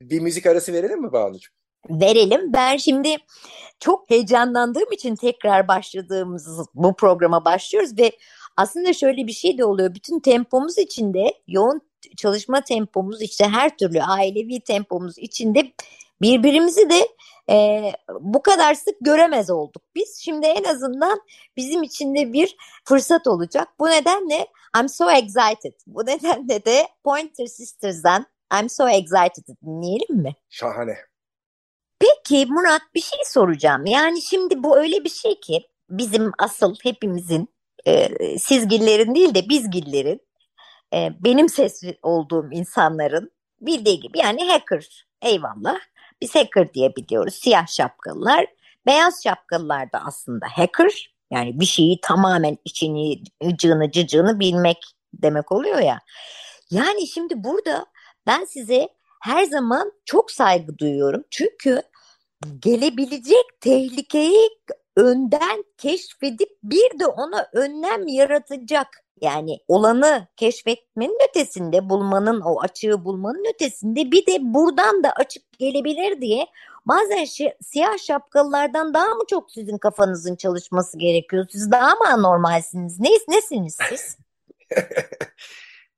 bir 0.00 0.20
müzik 0.20 0.46
arası 0.46 0.72
verelim 0.72 1.02
mi 1.02 1.12
Banucuğum? 1.12 1.57
Verelim. 1.90 2.52
Ben 2.52 2.76
şimdi 2.76 3.16
çok 3.80 4.10
heyecanlandığım 4.10 4.92
için 4.92 5.16
tekrar 5.16 5.68
başladığımız 5.68 6.68
bu 6.74 6.96
programa 6.96 7.44
başlıyoruz 7.44 7.98
ve 7.98 8.12
aslında 8.56 8.92
şöyle 8.92 9.26
bir 9.26 9.32
şey 9.32 9.58
de 9.58 9.64
oluyor. 9.64 9.94
Bütün 9.94 10.20
tempomuz 10.20 10.78
içinde 10.78 11.34
yoğun 11.46 11.80
çalışma 12.16 12.60
tempomuz 12.60 13.22
işte 13.22 13.48
her 13.48 13.76
türlü 13.76 14.02
ailevi 14.02 14.60
tempomuz 14.60 15.18
içinde 15.18 15.72
birbirimizi 16.22 16.90
de 16.90 17.08
e, 17.50 17.92
bu 18.20 18.42
kadar 18.42 18.74
sık 18.74 18.96
göremez 19.00 19.50
olduk 19.50 19.82
biz. 19.94 20.18
Şimdi 20.24 20.46
en 20.46 20.64
azından 20.64 21.20
bizim 21.56 21.82
için 21.82 22.14
de 22.14 22.32
bir 22.32 22.56
fırsat 22.84 23.26
olacak. 23.26 23.68
Bu 23.80 23.86
nedenle 23.86 24.46
I'm 24.80 24.88
so 24.88 25.10
excited. 25.10 25.72
Bu 25.86 26.06
nedenle 26.06 26.64
de 26.64 26.88
Pointer 27.04 27.46
Sisters'dan 27.46 28.26
I'm 28.60 28.68
so 28.68 28.88
excited 28.88 29.56
dinleyelim 29.62 30.16
mi? 30.16 30.34
Şahane. 30.48 30.96
Peki 32.00 32.46
Murat 32.46 32.82
bir 32.94 33.00
şey 33.00 33.20
soracağım. 33.24 33.86
Yani 33.86 34.22
şimdi 34.22 34.62
bu 34.62 34.78
öyle 34.78 35.04
bir 35.04 35.10
şey 35.10 35.40
ki 35.40 35.68
bizim 35.90 36.32
asıl 36.38 36.74
hepimizin 36.82 37.48
e, 37.86 38.08
sizgillerin 38.38 39.14
değil 39.14 39.34
de 39.34 39.48
bizgillerin 39.48 40.20
e, 40.94 41.10
benim 41.20 41.48
ses 41.48 41.82
olduğum 42.02 42.48
insanların 42.52 43.30
bildiği 43.60 44.00
gibi 44.00 44.18
yani 44.18 44.50
hacker 44.50 45.06
eyvallah 45.22 45.78
biz 46.20 46.34
hacker 46.34 46.74
diye 46.74 46.96
biliyoruz. 46.96 47.34
Siyah 47.34 47.66
şapkalılar 47.66 48.46
beyaz 48.86 49.22
şapkalılar 49.24 49.92
da 49.92 49.98
aslında 50.06 50.46
hacker. 50.52 51.14
Yani 51.30 51.60
bir 51.60 51.66
şeyi 51.66 52.00
tamamen 52.00 52.58
içini 52.64 53.22
cığını 53.56 53.90
cıcığını 53.90 54.40
bilmek 54.40 54.78
demek 55.14 55.52
oluyor 55.52 55.78
ya. 55.78 56.00
Yani 56.70 57.06
şimdi 57.06 57.44
burada 57.44 57.86
ben 58.26 58.44
size 58.44 58.88
her 59.20 59.44
zaman 59.44 59.92
çok 60.04 60.30
saygı 60.30 60.78
duyuyorum. 60.78 61.24
Çünkü 61.30 61.82
gelebilecek 62.60 63.60
tehlikeyi 63.60 64.50
önden 64.96 65.64
keşfedip 65.78 66.58
bir 66.62 66.98
de 66.98 67.06
ona 67.06 67.48
önlem 67.52 68.06
yaratacak 68.06 68.86
yani 69.20 69.58
olanı 69.68 70.26
keşfetmenin 70.36 71.18
ötesinde 71.28 71.88
bulmanın 71.88 72.40
o 72.40 72.60
açığı 72.60 73.04
bulmanın 73.04 73.44
ötesinde 73.54 74.12
bir 74.12 74.26
de 74.26 74.38
buradan 74.40 75.04
da 75.04 75.12
açık 75.12 75.58
gelebilir 75.58 76.20
diye 76.20 76.46
bazen 76.86 77.24
şey, 77.24 77.54
siyah 77.62 77.98
şapkalılardan 77.98 78.94
daha 78.94 79.14
mı 79.14 79.22
çok 79.30 79.50
sizin 79.50 79.78
kafanızın 79.78 80.36
çalışması 80.36 80.98
gerekiyor? 80.98 81.46
Siz 81.50 81.70
daha 81.70 81.94
mı 81.94 82.08
anormalsiniz? 82.08 83.00
Ne, 83.00 83.08
nesiniz 83.28 83.78
siz? 83.88 84.16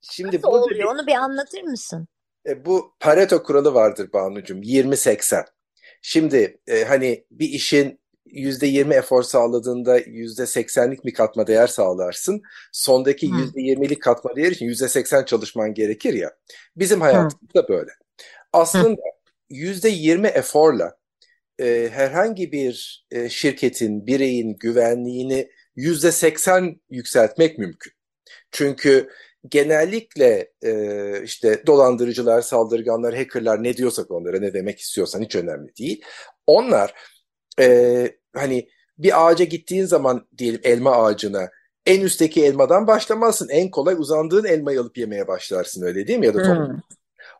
Şimdi 0.01 0.37
Nasıl 0.37 0.49
oluyor 0.49 0.79
bir, 0.79 0.85
onu 0.85 1.07
bir 1.07 1.15
anlatır 1.15 1.63
mısın? 1.63 2.09
E, 2.47 2.65
bu 2.65 2.95
Pareto 3.01 3.43
kuralı 3.43 3.75
vardır 3.75 4.13
Banucuğum 4.13 4.63
20-80. 4.63 5.45
Şimdi 6.03 6.59
e, 6.67 6.85
hani 6.85 7.25
bir 7.31 7.49
işin 7.49 8.01
%20 8.27 8.95
efor 8.95 9.23
sağladığında 9.23 10.01
%80'lik 10.01 11.05
bir 11.05 11.15
katma 11.15 11.47
değer 11.47 11.67
sağlarsın. 11.67 12.43
Sondaki 12.73 13.29
hmm. 13.29 13.39
%20'lik 13.39 14.03
katma 14.03 14.37
değer 14.37 14.51
için 14.51 14.67
%80 14.67 15.27
çalışman 15.27 15.75
gerekir 15.75 16.15
ya. 16.15 16.31
Bizim 16.77 17.01
hayatımız 17.01 17.55
da 17.55 17.69
böyle. 17.69 17.91
Aslında 18.53 19.03
hmm. 19.51 19.57
%20 19.57 20.27
eforla 20.27 20.97
e, 21.61 21.89
herhangi 21.93 22.53
bir 22.53 23.07
e, 23.11 23.29
şirketin, 23.29 24.07
bireyin 24.07 24.57
güvenliğini 24.61 25.51
%80 25.77 26.79
yükseltmek 26.91 27.59
mümkün. 27.59 27.93
Çünkü 28.51 29.09
genellikle 29.49 30.53
e, 30.63 31.23
işte 31.23 31.67
dolandırıcılar, 31.67 32.43
saldırganlar, 32.43 33.17
hackerlar 33.17 33.63
ne 33.63 33.77
diyorsak 33.77 34.11
onlara 34.11 34.39
ne 34.39 34.55
demek 34.55 34.81
istiyorsan 34.81 35.23
hiç 35.23 35.37
önemli 35.37 35.77
değil. 35.77 36.05
Onlar 36.47 36.95
e, 37.61 38.07
hani 38.37 38.69
bir 38.99 39.27
ağaca 39.27 39.45
gittiğin 39.45 39.85
zaman 39.85 40.29
diyelim 40.39 40.61
elma 40.65 40.97
ağacına 40.97 41.51
en 41.87 42.01
üstteki 42.01 42.45
elmadan 42.45 42.87
başlamazsın. 42.87 43.49
En 43.49 43.71
kolay 43.71 43.95
uzandığın 43.95 44.45
elmayı 44.45 44.81
alıp 44.81 44.99
yemeye 44.99 45.29
başlarsın 45.29 45.83
öyle 45.83 46.07
değil 46.07 46.19
mi? 46.19 46.27
Ya 46.27 46.35
da 46.35 46.57
hmm. 46.57 46.81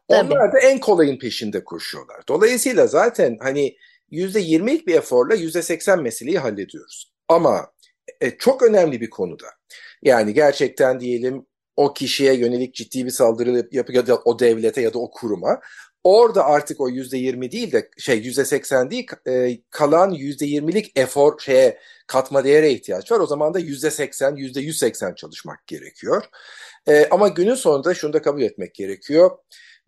Onlar 0.09 0.53
da 0.53 0.59
en 0.59 0.81
kolayın 0.81 1.19
peşinde 1.19 1.65
koşuyorlar. 1.65 2.21
Dolayısıyla 2.29 2.87
zaten 2.87 3.39
hani 3.41 3.77
%20'lik 4.13 4.87
bir 4.87 4.95
eforla 4.95 5.35
%80 5.35 6.03
meseleyi 6.03 6.39
hallediyoruz. 6.39 7.13
Ama 7.29 7.73
e, 8.21 8.31
çok 8.31 8.63
önemli 8.63 9.01
bir 9.01 9.11
konuda. 9.11 9.47
Yani 10.03 10.35
gerçekten 10.35 11.01
diyelim 11.01 11.47
o 11.77 11.93
kişiye 11.95 12.35
yönelik 12.35 12.75
ciddi 12.75 13.07
bir 13.07 13.11
saldırı 13.11 13.69
yapıyor 13.73 14.07
ya 14.07 14.17
o 14.25 14.39
devlete 14.39 14.81
ya 14.81 14.95
da 14.95 14.99
o 14.99 15.11
kuruma. 15.11 15.61
Orada 16.05 16.45
artık 16.45 16.81
o 16.81 16.89
yüzde 16.89 17.19
yirmi 17.19 17.53
değil 17.53 17.73
de 17.73 17.91
şey 17.99 18.19
yüzde 18.19 18.45
seksen 18.45 18.91
değil 18.91 19.07
e, 19.29 19.59
kalan 19.71 20.11
yüzde 20.11 20.47
yirmilik 20.47 20.93
efor 20.99 21.39
şeye 21.39 21.79
katma 22.07 22.45
değere 22.45 22.71
ihtiyaç 22.71 23.13
var. 23.13 23.21
O 23.21 23.27
zaman 23.27 23.55
da 23.55 23.59
yüzde 23.59 23.91
seksen 23.91 24.37
yüzde 24.37 24.61
yüz 24.61 24.79
seksen 24.79 25.15
çalışmak 25.15 25.67
gerekiyor. 25.67 26.25
E, 26.89 27.07
ama 27.11 27.29
günün 27.29 27.55
sonunda 27.55 27.95
şunu 27.95 28.13
da 28.13 28.23
kabul 28.23 28.43
etmek 28.43 28.75
gerekiyor. 28.75 29.31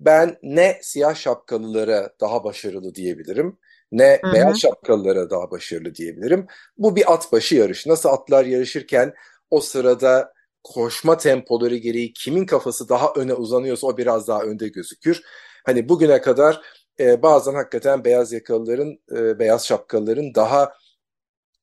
Ben 0.00 0.38
ne 0.42 0.78
siyah 0.82 1.14
şapkalılara 1.14 2.10
daha 2.20 2.44
başarılı 2.44 2.94
diyebilirim 2.94 3.58
ne 3.92 4.20
Hı-hı. 4.22 4.32
beyaz 4.32 4.60
şapkalılara 4.60 5.30
daha 5.30 5.50
başarılı 5.50 5.94
diyebilirim. 5.94 6.46
Bu 6.78 6.96
bir 6.96 7.12
at 7.12 7.32
başı 7.32 7.54
yarışı. 7.54 7.90
Nasıl 7.90 8.08
atlar 8.08 8.44
yarışırken 8.44 9.14
o 9.50 9.60
sırada 9.60 10.32
koşma 10.64 11.16
tempoları 11.16 11.76
gereği 11.76 12.12
kimin 12.12 12.46
kafası 12.46 12.88
daha 12.88 13.12
öne 13.16 13.34
uzanıyorsa 13.34 13.86
o 13.86 13.96
biraz 13.96 14.28
daha 14.28 14.42
önde 14.42 14.68
gözükür. 14.68 15.22
Hani 15.64 15.88
bugüne 15.88 16.20
kadar 16.20 16.60
e, 17.00 17.22
bazen 17.22 17.54
hakikaten 17.54 18.04
beyaz 18.04 18.32
yakalıların, 18.32 18.98
e, 19.16 19.38
beyaz 19.38 19.66
şapkalıların 19.66 20.34
daha 20.34 20.72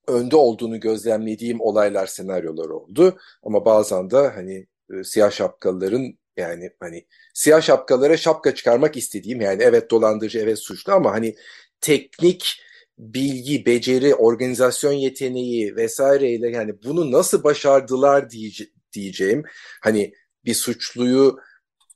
önde 0.08 0.36
olduğunu 0.36 0.80
gözlemlediğim 0.80 1.62
olaylar, 1.62 2.08
senaryolar 2.08 2.70
oldu. 2.70 3.18
Ama 3.44 3.66
bazen 3.66 4.12
de 4.12 4.28
hani 4.28 4.68
e, 4.94 5.04
siyah 5.04 5.32
şapkalıların 5.32 6.18
yani 6.38 6.72
hani 6.80 7.06
siyah 7.34 7.62
şapkalara 7.62 8.18
şapka 8.18 8.56
çıkarmak 8.56 8.98
istediğim 8.98 9.42
yani 9.42 9.64
evet 9.64 9.92
dolandırıcı, 9.92 10.40
evet 10.40 10.60
suçlu 10.60 10.94
ama 10.94 11.12
hani 11.12 11.36
teknik 11.82 12.62
bilgi, 12.98 13.66
beceri, 13.66 14.16
organizasyon 14.16 14.94
yeteneği 14.94 15.76
vesaireyle 15.76 16.50
yani 16.50 16.84
bunu 16.84 17.12
nasıl 17.12 17.44
başardılar 17.44 18.30
diye, 18.30 18.52
diyeceğim. 18.94 19.44
Hani 19.82 20.14
bir 20.46 20.54
suçluyu 20.54 21.38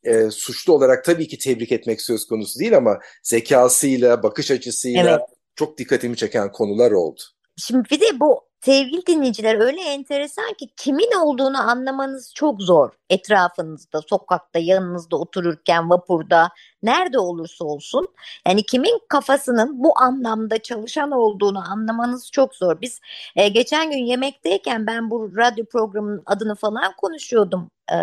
e, 0.03 0.29
suçlu 0.29 0.73
olarak 0.73 1.05
tabii 1.05 1.27
ki 1.27 1.37
tebrik 1.37 1.71
etmek 1.71 2.01
söz 2.01 2.27
konusu 2.27 2.59
değil 2.59 2.77
ama 2.77 2.99
zekasıyla, 3.23 4.23
bakış 4.23 4.51
açısıyla 4.51 5.09
evet. 5.09 5.21
çok 5.55 5.77
dikkatimi 5.77 6.17
çeken 6.17 6.51
konular 6.51 6.91
oldu. 6.91 7.21
Şimdi 7.57 7.89
bir 7.91 7.99
de 7.99 8.19
bu 8.19 8.52
sevgili 8.65 9.05
dinleyiciler 9.05 9.59
öyle 9.59 9.81
enteresan 9.81 10.53
ki 10.53 10.69
kimin 10.77 11.11
olduğunu 11.21 11.69
anlamanız 11.69 12.33
çok 12.35 12.61
zor. 12.61 12.89
Etrafınızda, 13.09 14.01
sokakta, 14.01 14.59
yanınızda 14.59 15.17
otururken, 15.17 15.89
vapurda, 15.89 16.49
nerede 16.83 17.19
olursa 17.19 17.65
olsun. 17.65 18.07
Yani 18.47 18.63
kimin 18.63 18.99
kafasının 19.09 19.83
bu 19.83 19.99
anlamda 19.99 20.61
çalışan 20.61 21.11
olduğunu 21.11 21.71
anlamanız 21.71 22.31
çok 22.31 22.55
zor. 22.55 22.81
Biz 22.81 22.99
e, 23.35 23.47
geçen 23.47 23.91
gün 23.91 24.05
yemekteyken 24.05 24.87
ben 24.87 25.09
bu 25.11 25.37
radyo 25.37 25.65
programının 25.65 26.23
adını 26.25 26.55
falan 26.55 26.93
konuşuyordum. 26.97 27.71
E, 27.91 27.97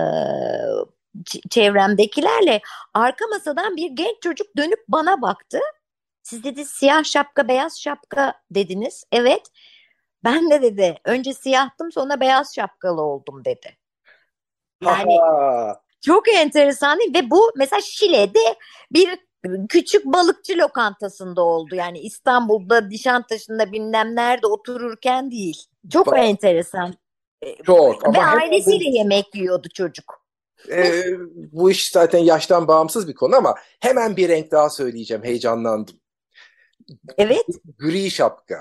çevremdekilerle 1.50 2.60
arka 2.94 3.26
masadan 3.26 3.76
bir 3.76 3.90
genç 3.90 4.16
çocuk 4.22 4.56
dönüp 4.56 4.80
bana 4.88 5.22
baktı. 5.22 5.58
Siz 6.22 6.44
dedi 6.44 6.64
siyah 6.64 7.04
şapka 7.04 7.48
beyaz 7.48 7.80
şapka 7.80 8.34
dediniz. 8.50 9.04
Evet 9.12 9.42
ben 10.24 10.50
de 10.50 10.62
dedi 10.62 10.98
önce 11.04 11.34
siyahtım 11.34 11.92
sonra 11.92 12.20
beyaz 12.20 12.54
şapkalı 12.54 13.02
oldum 13.02 13.44
dedi. 13.44 13.76
Yani 14.84 15.16
çok 16.00 16.28
enteresan 16.28 16.98
değil 16.98 17.14
ve 17.14 17.30
bu 17.30 17.52
mesela 17.56 17.80
Şile'de 17.80 18.56
bir 18.92 19.18
küçük 19.68 20.04
balıkçı 20.04 20.58
lokantasında 20.58 21.42
oldu. 21.42 21.74
Yani 21.74 21.98
İstanbul'da, 21.98 22.80
Nişantaşı'nda 22.80 23.72
bilmem 23.72 24.16
nerede 24.16 24.46
otururken 24.46 25.30
değil. 25.30 25.64
Çok 25.92 26.06
Bak, 26.06 26.18
enteresan. 26.18 26.94
Çok. 27.66 28.16
Ve 28.16 28.24
ailesiyle 28.24 28.84
hep... 28.84 28.94
yemek 28.94 29.34
yiyordu 29.34 29.68
çocuk. 29.74 30.20
Ee, 30.70 31.04
bu 31.34 31.70
iş 31.70 31.90
zaten 31.90 32.18
yaştan 32.18 32.68
bağımsız 32.68 33.08
bir 33.08 33.14
konu 33.14 33.36
ama 33.36 33.54
hemen 33.80 34.16
bir 34.16 34.28
renk 34.28 34.50
daha 34.50 34.70
söyleyeceğim. 34.70 35.24
Heyecanlandım. 35.24 36.00
Evet. 37.18 37.46
Gri 37.78 38.10
şapka. 38.10 38.60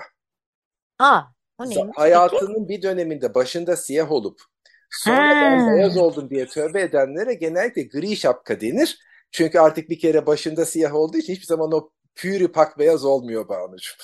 Aa, 1.00 1.22
o 1.60 1.70
neymiş 1.70 1.98
Hayatının 1.98 2.54
peki? 2.54 2.70
bir 2.70 2.82
döneminde 2.82 3.36
başında 3.36 3.78
siyah 3.78 4.12
olup 4.12 4.42
sonra 4.90 5.18
ben 5.18 5.78
beyaz 5.78 5.98
oldum 5.98 6.30
diye 6.30 6.48
tövbe 6.48 6.82
edenlere 6.82 7.34
genellikle 7.34 7.84
gri 7.84 8.16
şapka 8.16 8.62
denir. 8.62 9.00
Çünkü 9.32 9.60
artık 9.60 9.90
bir 9.90 10.00
kere 10.00 10.26
başında 10.26 10.66
siyah 10.66 10.96
olduğu 10.96 11.18
için 11.18 11.34
hiçbir 11.34 11.48
zaman 11.48 11.72
o 11.72 11.90
pürü 12.16 12.52
pak 12.52 12.80
beyaz 12.80 13.06
olmuyor 13.06 13.50
Banucuğum. 13.50 13.96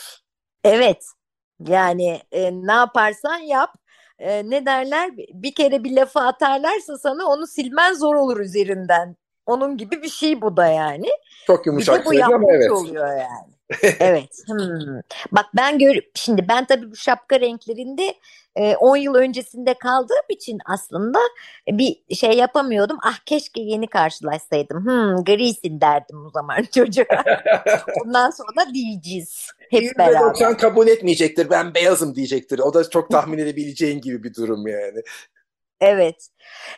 Evet. 0.63 1.05
Yani 1.67 2.21
e, 2.31 2.51
ne 2.51 2.73
yaparsan 2.73 3.37
yap 3.37 3.69
e, 4.19 4.49
ne 4.49 4.65
derler 4.65 5.11
bir 5.17 5.55
kere 5.55 5.83
bir 5.83 5.95
lafı 5.95 6.19
atarlarsa 6.19 6.97
sana 6.97 7.25
onu 7.25 7.47
silmen 7.47 7.93
zor 7.93 8.15
olur 8.15 8.39
üzerinden. 8.39 9.15
Onun 9.45 9.77
gibi 9.77 10.01
bir 10.01 10.09
şey 10.09 10.41
bu 10.41 10.57
da 10.57 10.67
yani. 10.67 11.09
Çok 11.47 11.65
yumuşak 11.65 12.11
bir 12.11 12.17
de 12.17 12.23
bu 12.27 12.35
ama 12.35 12.51
evet. 12.51 12.71
oluyor 12.71 13.07
yani 13.07 13.54
evet. 13.99 14.29
Hmm. 14.47 15.01
Bak 15.31 15.45
ben 15.55 15.79
gör 15.79 15.95
şimdi 16.15 16.47
ben 16.47 16.65
tabii 16.65 16.91
bu 16.91 16.95
şapka 16.95 17.39
renklerinde 17.39 18.15
10 18.55 18.95
e, 18.95 18.99
yıl 18.99 19.15
öncesinde 19.15 19.73
kaldığım 19.73 20.25
için 20.29 20.57
aslında 20.65 21.19
bir 21.67 22.15
şey 22.15 22.31
yapamıyordum. 22.31 22.97
Ah 23.03 23.19
keşke 23.25 23.61
yeni 23.61 23.87
karşılaşsaydım. 23.87 24.85
Hmm, 24.85 25.23
grisin 25.23 25.81
derdim 25.81 26.25
o 26.25 26.29
zaman 26.29 26.63
çocuğa. 26.75 27.23
Bundan 28.05 28.29
sonra 28.29 28.73
diyeceğiz 28.73 29.47
hep 29.69 29.97
beraber. 29.97 30.33
Sen 30.33 30.57
kabul 30.57 30.87
etmeyecektir. 30.87 31.49
Ben 31.49 31.73
beyazım 31.73 32.15
diyecektir. 32.15 32.59
O 32.59 32.73
da 32.73 32.89
çok 32.89 33.09
tahmin 33.09 33.37
edebileceğin 33.37 34.01
gibi 34.01 34.23
bir 34.23 34.33
durum 34.33 34.67
yani. 34.67 35.01
Evet. 35.81 36.29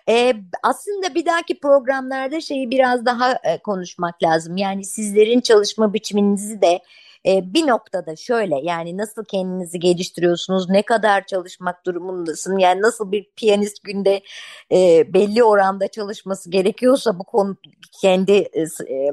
Ee, 0.09 0.33
aslında 0.63 1.15
bir 1.15 1.25
dahaki 1.25 1.59
programlarda 1.59 2.41
şeyi 2.41 2.71
biraz 2.71 3.05
daha 3.05 3.33
e, 3.33 3.57
konuşmak 3.57 4.23
lazım. 4.23 4.57
Yani 4.57 4.85
sizlerin 4.85 5.41
çalışma 5.41 5.93
biçiminizi 5.93 6.61
de 6.61 6.79
e, 7.25 7.53
bir 7.53 7.67
noktada 7.67 8.15
şöyle 8.15 8.55
yani 8.63 8.97
nasıl 8.97 9.25
kendinizi 9.25 9.79
geliştiriyorsunuz, 9.79 10.69
ne 10.69 10.81
kadar 10.81 11.25
çalışmak 11.25 11.85
durumundasın, 11.85 12.57
yani 12.57 12.81
nasıl 12.81 13.11
bir 13.11 13.27
piyanist 13.35 13.83
günde 13.83 14.21
e, 14.71 15.13
belli 15.13 15.43
oranda 15.43 15.87
çalışması 15.87 16.49
gerekiyorsa 16.51 17.19
bu 17.19 17.23
konu 17.23 17.57
kendi 18.01 18.31
e, 18.31 18.61
e, 18.61 19.11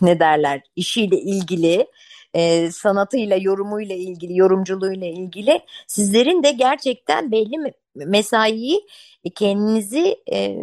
ne 0.00 0.20
derler 0.20 0.62
işiyle 0.76 1.16
ilgili 1.16 1.86
e, 2.34 2.70
sanatıyla, 2.70 3.36
yorumuyla 3.36 3.94
ilgili, 3.94 4.38
yorumculuğuyla 4.38 5.06
ilgili 5.06 5.60
sizlerin 5.86 6.42
de 6.42 6.50
gerçekten 6.50 7.32
belli 7.32 7.74
mesaiyi 8.04 8.86
kendinizi 9.34 10.16
e, 10.32 10.56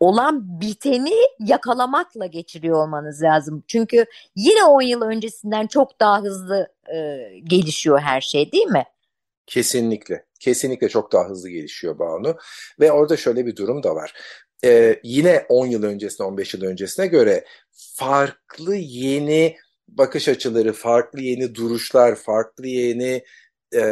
olan 0.00 0.60
biteni 0.60 1.14
yakalamakla 1.40 2.26
geçiriyor 2.26 2.76
olmanız 2.76 3.22
lazım. 3.22 3.64
Çünkü 3.68 4.04
yine 4.36 4.64
10 4.64 4.82
yıl 4.82 5.02
öncesinden 5.02 5.66
çok 5.66 6.00
daha 6.00 6.22
hızlı 6.22 6.68
e, 6.94 7.18
gelişiyor 7.44 8.00
her 8.00 8.20
şey 8.20 8.52
değil 8.52 8.66
mi? 8.66 8.84
Kesinlikle. 9.46 10.24
Kesinlikle 10.40 10.88
çok 10.88 11.12
daha 11.12 11.28
hızlı 11.28 11.48
gelişiyor 11.48 11.98
Banu. 11.98 12.36
Ve 12.80 12.92
orada 12.92 13.16
şöyle 13.16 13.46
bir 13.46 13.56
durum 13.56 13.82
da 13.82 13.94
var. 13.94 14.14
Ee, 14.64 15.00
yine 15.02 15.46
10 15.48 15.66
yıl 15.66 15.82
öncesine, 15.82 16.26
15 16.26 16.54
yıl 16.54 16.62
öncesine 16.62 17.06
göre 17.06 17.44
farklı 17.72 18.76
yeni 18.76 19.56
bakış 19.88 20.28
açıları, 20.28 20.72
farklı 20.72 21.20
yeni 21.20 21.54
duruşlar, 21.54 22.14
farklı 22.14 22.66
yeni 22.66 23.24
e, 23.74 23.82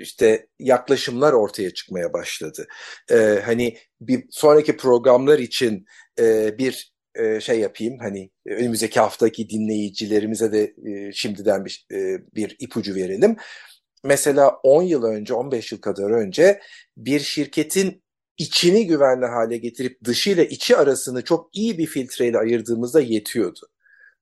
işte 0.00 0.46
yaklaşımlar 0.58 1.32
ortaya 1.32 1.70
çıkmaya 1.74 2.12
başladı. 2.12 2.66
Ee, 3.10 3.42
hani 3.44 3.78
bir 4.00 4.24
sonraki 4.30 4.76
programlar 4.76 5.38
için 5.38 5.84
e, 6.20 6.58
bir 6.58 6.92
e, 7.14 7.40
şey 7.40 7.60
yapayım 7.60 7.98
hani 7.98 8.30
önümüzdeki 8.46 9.00
haftaki 9.00 9.48
dinleyicilerimize 9.48 10.52
de 10.52 10.74
e, 10.86 11.12
şimdiden 11.12 11.64
bir, 11.64 11.86
e, 11.92 12.18
bir 12.34 12.56
ipucu 12.58 12.94
verelim. 12.94 13.36
Mesela 14.04 14.48
10 14.62 14.82
yıl 14.82 15.04
önce, 15.04 15.34
15 15.34 15.72
yıl 15.72 15.80
kadar 15.80 16.10
önce 16.10 16.60
bir 16.96 17.20
şirketin 17.20 18.02
içini 18.38 18.86
güvenli 18.86 19.26
hale 19.26 19.56
getirip 19.56 20.04
dışıyla 20.04 20.44
içi 20.44 20.76
arasını 20.76 21.24
çok 21.24 21.56
iyi 21.56 21.78
bir 21.78 21.86
filtreyle 21.86 22.38
ayırdığımızda 22.38 23.00
yetiyordu. 23.00 23.60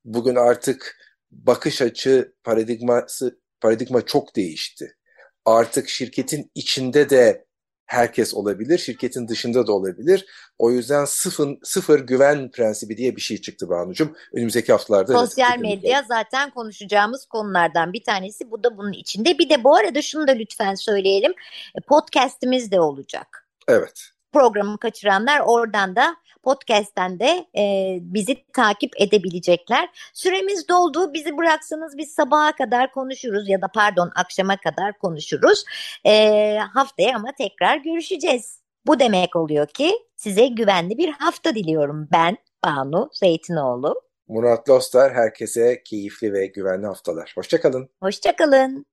Bugün 0.04 0.34
artık 0.34 0.96
bakış 1.30 1.82
açı 1.82 2.34
paradigması 2.44 3.40
paradigma 3.60 4.06
çok 4.06 4.36
değişti. 4.36 4.96
Artık 5.44 5.88
şirketin 5.88 6.50
içinde 6.54 7.10
de 7.10 7.44
herkes 7.86 8.34
olabilir, 8.34 8.78
şirketin 8.78 9.28
dışında 9.28 9.66
da 9.66 9.72
olabilir. 9.72 10.26
O 10.58 10.70
yüzden 10.70 11.04
sıfır, 11.04 11.48
sıfır 11.62 12.00
güven 12.00 12.50
prensibi 12.50 12.96
diye 12.96 13.16
bir 13.16 13.20
şey 13.20 13.40
çıktı 13.40 13.68
Banu'cum. 13.68 14.16
Önümüzdeki 14.32 14.72
haftalarda... 14.72 15.12
Sosyal 15.12 15.58
medya 15.58 16.04
zaten 16.08 16.50
konuşacağımız 16.50 17.26
konulardan 17.26 17.92
bir 17.92 18.04
tanesi. 18.04 18.50
Bu 18.50 18.64
da 18.64 18.76
bunun 18.76 18.92
içinde. 18.92 19.38
Bir 19.38 19.48
de 19.48 19.64
bu 19.64 19.76
arada 19.76 20.02
şunu 20.02 20.28
da 20.28 20.32
lütfen 20.32 20.74
söyleyelim. 20.74 21.32
Podcast'imiz 21.88 22.70
de 22.70 22.80
olacak. 22.80 23.48
Evet. 23.68 24.00
Programı 24.32 24.78
kaçıranlar 24.78 25.40
oradan 25.46 25.96
da 25.96 26.16
podcast'ten 26.42 27.20
de 27.20 27.46
e, 27.56 27.96
bizi 28.00 28.44
takip 28.52 28.92
edebilecekler. 29.00 29.88
Süremiz 30.14 30.68
doldu. 30.68 31.14
Bizi 31.14 31.36
bıraksanız 31.36 31.98
biz 31.98 32.12
sabaha 32.12 32.52
kadar 32.52 32.92
konuşuruz 32.92 33.48
ya 33.48 33.62
da 33.62 33.68
pardon 33.74 34.10
akşama 34.16 34.56
kadar 34.56 34.98
konuşuruz. 34.98 35.64
E, 36.06 36.56
haftaya 36.58 37.16
ama 37.16 37.28
tekrar 37.38 37.76
görüşeceğiz. 37.76 38.60
Bu 38.86 39.00
demek 39.00 39.36
oluyor 39.36 39.66
ki 39.66 39.92
size 40.16 40.46
güvenli 40.46 40.98
bir 40.98 41.12
hafta 41.12 41.54
diliyorum 41.54 42.08
ben 42.12 42.36
Banu 42.64 43.10
Zeytinoğlu. 43.12 44.02
Murat 44.28 44.68
Lostar 44.68 45.14
herkese 45.14 45.82
keyifli 45.84 46.32
ve 46.32 46.46
güvenli 46.46 46.86
haftalar. 46.86 47.32
Hoşçakalın. 47.36 47.88
Hoşçakalın. 48.02 48.86